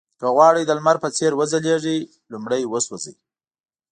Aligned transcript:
که 0.19 0.25
غواړئ 0.35 0.63
د 0.65 0.71
لمر 0.77 0.97
په 1.03 1.09
څېر 1.17 1.31
وځلېږئ 1.35 1.99
لومړی 2.31 2.61
وسوځئ. 2.67 3.15